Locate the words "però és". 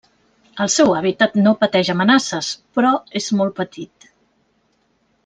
2.79-3.29